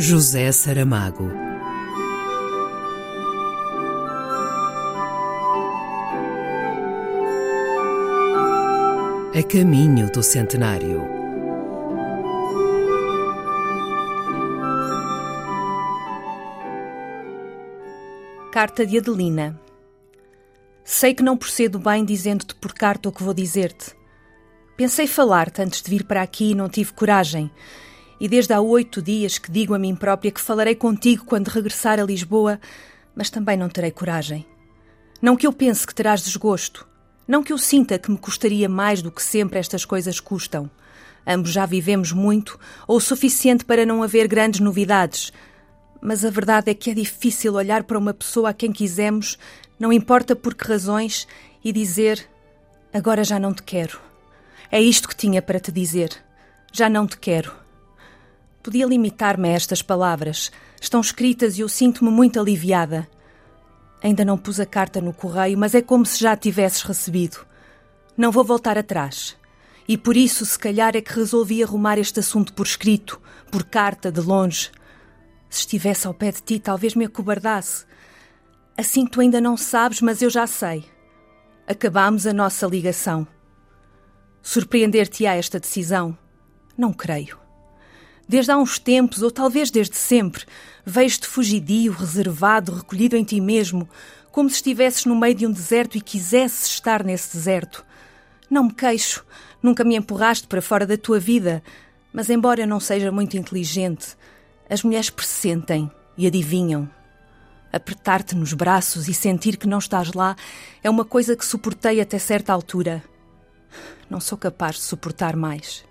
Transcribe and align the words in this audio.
José 0.00 0.52
Saramago. 0.52 1.28
A 9.34 9.42
caminho 9.42 10.08
do 10.12 10.22
centenário. 10.22 11.02
Carta 18.52 18.86
de 18.86 18.98
Adelina. 18.98 19.60
Sei 20.84 21.12
que 21.12 21.24
não 21.24 21.36
procedo 21.36 21.80
bem 21.80 22.04
dizendo-te 22.04 22.54
por 22.54 22.72
carta 22.72 23.08
o 23.08 23.12
que 23.12 23.24
vou 23.24 23.34
dizer-te. 23.34 23.96
Pensei 24.76 25.08
falar-te 25.08 25.60
antes 25.60 25.82
de 25.82 25.90
vir 25.90 26.04
para 26.04 26.22
aqui 26.22 26.52
e 26.52 26.54
não 26.54 26.68
tive 26.68 26.92
coragem. 26.92 27.50
E 28.20 28.28
desde 28.28 28.52
há 28.52 28.60
oito 28.60 29.00
dias 29.00 29.38
que 29.38 29.50
digo 29.50 29.74
a 29.74 29.78
mim 29.78 29.94
própria 29.94 30.30
que 30.30 30.40
falarei 30.40 30.74
contigo 30.74 31.24
quando 31.24 31.48
regressar 31.48 32.00
a 32.00 32.04
Lisboa, 32.04 32.60
mas 33.14 33.30
também 33.30 33.56
não 33.56 33.68
terei 33.68 33.90
coragem. 33.90 34.46
Não 35.20 35.36
que 35.36 35.46
eu 35.46 35.52
pense 35.52 35.86
que 35.86 35.94
terás 35.94 36.22
desgosto, 36.22 36.86
não 37.26 37.42
que 37.42 37.52
eu 37.52 37.58
sinta 37.58 37.98
que 37.98 38.10
me 38.10 38.16
custaria 38.16 38.68
mais 38.68 39.02
do 39.02 39.10
que 39.10 39.22
sempre 39.22 39.58
estas 39.58 39.84
coisas 39.84 40.18
custam. 40.18 40.70
Ambos 41.26 41.50
já 41.50 41.66
vivemos 41.66 42.10
muito, 42.10 42.58
ou 42.86 42.96
o 42.96 43.00
suficiente 43.00 43.64
para 43.64 43.84
não 43.84 44.02
haver 44.02 44.26
grandes 44.26 44.60
novidades. 44.60 45.30
Mas 46.00 46.24
a 46.24 46.30
verdade 46.30 46.70
é 46.70 46.74
que 46.74 46.90
é 46.90 46.94
difícil 46.94 47.54
olhar 47.54 47.84
para 47.84 47.98
uma 47.98 48.14
pessoa 48.14 48.48
a 48.48 48.54
quem 48.54 48.72
quisemos, 48.72 49.38
não 49.78 49.92
importa 49.92 50.34
por 50.34 50.54
que 50.54 50.66
razões, 50.66 51.28
e 51.62 51.70
dizer: 51.70 52.26
Agora 52.94 53.22
já 53.22 53.38
não 53.38 53.52
te 53.52 53.62
quero. 53.62 54.00
É 54.70 54.80
isto 54.80 55.06
que 55.06 55.16
tinha 55.16 55.42
para 55.42 55.60
te 55.60 55.70
dizer. 55.70 56.10
Já 56.72 56.88
não 56.88 57.06
te 57.06 57.18
quero. 57.18 57.67
Podia 58.62 58.86
limitar-me 58.86 59.48
a 59.48 59.52
estas 59.52 59.82
palavras. 59.82 60.50
Estão 60.80 61.00
escritas 61.00 61.58
e 61.58 61.60
eu 61.60 61.68
sinto-me 61.68 62.10
muito 62.10 62.40
aliviada. 62.40 63.08
Ainda 64.02 64.24
não 64.24 64.38
pus 64.38 64.60
a 64.60 64.66
carta 64.66 65.00
no 65.00 65.12
correio, 65.12 65.58
mas 65.58 65.74
é 65.74 65.82
como 65.82 66.04
se 66.04 66.20
já 66.20 66.32
a 66.32 66.36
tivesses 66.36 66.82
recebido. 66.82 67.46
Não 68.16 68.30
vou 68.30 68.44
voltar 68.44 68.76
atrás. 68.76 69.36
E 69.88 69.96
por 69.96 70.16
isso, 70.16 70.44
se 70.44 70.58
calhar, 70.58 70.94
é 70.96 71.00
que 71.00 71.14
resolvi 71.14 71.62
arrumar 71.62 71.98
este 71.98 72.20
assunto 72.20 72.52
por 72.52 72.66
escrito, 72.66 73.20
por 73.50 73.64
carta, 73.64 74.12
de 74.12 74.20
longe. 74.20 74.70
Se 75.48 75.60
estivesse 75.60 76.06
ao 76.06 76.12
pé 76.12 76.30
de 76.30 76.42
ti, 76.42 76.58
talvez 76.58 76.94
me 76.94 77.06
acobardasse. 77.06 77.86
Assim 78.76 79.06
tu 79.06 79.20
ainda 79.20 79.40
não 79.40 79.56
sabes, 79.56 80.00
mas 80.00 80.20
eu 80.20 80.28
já 80.28 80.46
sei. 80.46 80.84
Acabámos 81.66 82.26
a 82.26 82.32
nossa 82.32 82.66
ligação. 82.66 83.26
Surpreender-te-á 84.42 85.36
esta 85.36 85.58
decisão? 85.58 86.16
Não 86.76 86.92
creio. 86.92 87.47
Desde 88.28 88.52
há 88.52 88.58
uns 88.58 88.78
tempos, 88.78 89.22
ou 89.22 89.30
talvez 89.30 89.70
desde 89.70 89.96
sempre, 89.96 90.44
vejo-te 90.84 91.26
fugidio, 91.26 91.92
reservado, 91.92 92.74
recolhido 92.74 93.16
em 93.16 93.24
ti 93.24 93.40
mesmo, 93.40 93.88
como 94.30 94.50
se 94.50 94.56
estivesses 94.56 95.06
no 95.06 95.16
meio 95.16 95.34
de 95.34 95.46
um 95.46 95.50
deserto 95.50 95.96
e 95.96 96.00
quisesses 96.00 96.66
estar 96.66 97.02
nesse 97.02 97.34
deserto. 97.34 97.84
Não 98.50 98.64
me 98.64 98.74
queixo, 98.74 99.24
nunca 99.62 99.82
me 99.82 99.96
empurraste 99.96 100.46
para 100.46 100.60
fora 100.60 100.86
da 100.86 100.98
tua 100.98 101.18
vida, 101.18 101.62
mas 102.12 102.28
embora 102.28 102.60
eu 102.60 102.66
não 102.66 102.78
seja 102.78 103.10
muito 103.10 103.36
inteligente, 103.36 104.14
as 104.68 104.82
mulheres 104.82 105.08
pressentem 105.08 105.90
e 106.16 106.26
adivinham. 106.26 106.88
Apertar-te 107.72 108.34
nos 108.34 108.52
braços 108.52 109.08
e 109.08 109.14
sentir 109.14 109.56
que 109.56 109.66
não 109.66 109.78
estás 109.78 110.12
lá 110.12 110.36
é 110.82 110.90
uma 110.90 111.04
coisa 111.04 111.34
que 111.34 111.44
suportei 111.44 111.98
até 112.00 112.18
certa 112.18 112.52
altura. 112.52 113.02
Não 114.10 114.20
sou 114.20 114.36
capaz 114.36 114.76
de 114.76 114.82
suportar 114.82 115.34
mais. 115.34 115.87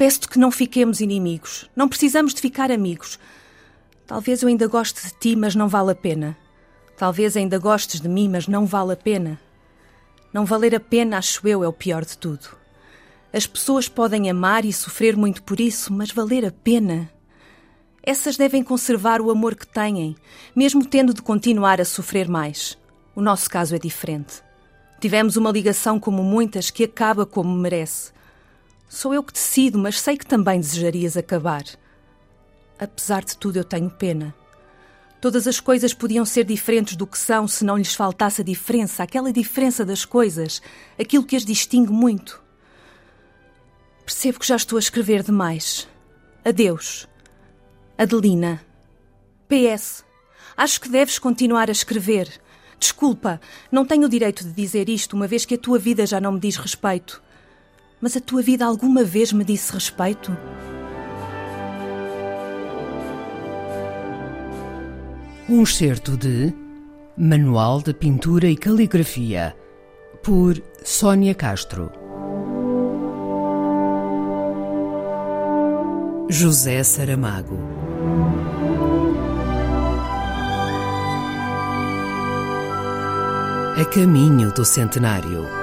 Peço-te 0.00 0.28
que 0.28 0.38
não 0.38 0.50
fiquemos 0.50 1.02
inimigos. 1.02 1.68
Não 1.76 1.86
precisamos 1.86 2.32
de 2.32 2.40
ficar 2.40 2.72
amigos. 2.72 3.18
Talvez 4.06 4.40
eu 4.40 4.48
ainda 4.48 4.66
goste 4.66 5.06
de 5.06 5.12
ti, 5.12 5.36
mas 5.36 5.54
não 5.54 5.68
vale 5.68 5.90
a 5.90 5.94
pena. 5.94 6.38
Talvez 6.96 7.36
ainda 7.36 7.58
gostes 7.58 8.00
de 8.00 8.08
mim, 8.08 8.26
mas 8.26 8.48
não 8.48 8.64
vale 8.64 8.94
a 8.94 8.96
pena. 8.96 9.38
Não 10.32 10.46
valer 10.46 10.74
a 10.74 10.80
pena, 10.80 11.18
acho 11.18 11.46
eu, 11.46 11.62
é 11.62 11.68
o 11.68 11.72
pior 11.74 12.02
de 12.06 12.16
tudo. 12.16 12.48
As 13.30 13.46
pessoas 13.46 13.90
podem 13.90 14.30
amar 14.30 14.64
e 14.64 14.72
sofrer 14.72 15.18
muito 15.18 15.42
por 15.42 15.60
isso, 15.60 15.92
mas 15.92 16.10
valer 16.10 16.46
a 16.46 16.50
pena. 16.50 17.12
Essas 18.02 18.38
devem 18.38 18.64
conservar 18.64 19.20
o 19.20 19.30
amor 19.30 19.54
que 19.54 19.66
têm, 19.66 20.16
mesmo 20.56 20.82
tendo 20.82 21.12
de 21.12 21.20
continuar 21.20 21.78
a 21.78 21.84
sofrer 21.84 22.26
mais. 22.26 22.78
O 23.14 23.20
nosso 23.20 23.50
caso 23.50 23.76
é 23.76 23.78
diferente. 23.78 24.42
Tivemos 24.98 25.36
uma 25.36 25.52
ligação 25.52 26.00
como 26.00 26.24
muitas 26.24 26.70
que 26.70 26.84
acaba 26.84 27.26
como 27.26 27.54
merece. 27.54 28.18
Sou 28.92 29.14
eu 29.14 29.22
que 29.22 29.32
decido, 29.32 29.78
mas 29.78 30.00
sei 30.00 30.16
que 30.16 30.26
também 30.26 30.58
desejarias 30.58 31.16
acabar. 31.16 31.62
Apesar 32.76 33.24
de 33.24 33.36
tudo, 33.36 33.56
eu 33.56 33.62
tenho 33.62 33.88
pena. 33.88 34.34
Todas 35.20 35.46
as 35.46 35.60
coisas 35.60 35.94
podiam 35.94 36.24
ser 36.24 36.42
diferentes 36.42 36.96
do 36.96 37.06
que 37.06 37.16
são 37.16 37.46
se 37.46 37.64
não 37.64 37.76
lhes 37.76 37.94
faltasse 37.94 38.40
a 38.40 38.44
diferença, 38.44 39.04
aquela 39.04 39.32
diferença 39.32 39.84
das 39.84 40.04
coisas, 40.04 40.60
aquilo 40.98 41.24
que 41.24 41.36
as 41.36 41.44
distingue 41.44 41.92
muito. 41.92 42.42
Percebo 44.04 44.40
que 44.40 44.48
já 44.48 44.56
estou 44.56 44.76
a 44.76 44.80
escrever 44.80 45.22
demais. 45.22 45.86
Adeus. 46.44 47.06
Adelina. 47.96 48.60
PS. 49.46 50.04
Acho 50.56 50.80
que 50.80 50.88
deves 50.88 51.16
continuar 51.16 51.68
a 51.68 51.72
escrever. 51.72 52.28
Desculpa, 52.76 53.40
não 53.70 53.84
tenho 53.86 54.06
o 54.06 54.10
direito 54.10 54.42
de 54.42 54.52
dizer 54.52 54.88
isto, 54.88 55.14
uma 55.14 55.28
vez 55.28 55.44
que 55.44 55.54
a 55.54 55.58
tua 55.58 55.78
vida 55.78 56.04
já 56.06 56.20
não 56.20 56.32
me 56.32 56.40
diz 56.40 56.56
respeito. 56.56 57.22
Mas 58.00 58.16
a 58.16 58.20
tua 58.20 58.40
vida 58.40 58.64
alguma 58.64 59.04
vez 59.04 59.32
me 59.32 59.44
disse 59.44 59.72
respeito? 59.72 60.36
Um 65.48 65.62
excerto 65.62 66.16
de 66.16 66.54
Manual 67.16 67.82
de 67.82 67.92
Pintura 67.92 68.48
e 68.48 68.56
Caligrafia, 68.56 69.54
por 70.22 70.62
Sônia 70.82 71.34
Castro. 71.34 71.92
José 76.30 76.82
Saramago. 76.82 77.58
A 83.76 83.84
caminho 83.84 84.52
do 84.54 84.64
centenário. 84.64 85.59